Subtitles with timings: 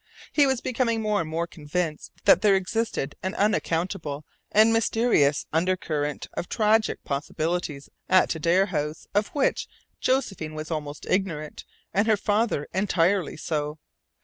[0.33, 6.25] He was becoming more and more convinced that there existed an unaccountable and mysterious undercurrent
[6.33, 9.67] of tragic possibilities at Adare House of which
[9.99, 13.77] Josephine was almost ignorant, and her father entirely so.